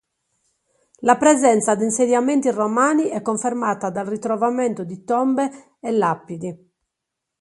La 1.01 1.15
presenza 1.15 1.75
di 1.75 1.83
insediamenti 1.83 2.49
romani 2.49 3.03
è 3.09 3.21
confermata 3.21 3.91
dal 3.91 4.07
ritrovamento 4.07 4.83
di 4.83 5.03
tombe 5.03 5.75
e 5.79 5.91
lapidi. 5.91 6.69